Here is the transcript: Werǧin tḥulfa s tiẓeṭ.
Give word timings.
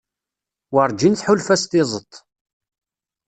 Werǧin 0.73 1.13
tḥulfa 1.15 1.55
s 1.61 1.63
tiẓeṭ. 1.65 2.13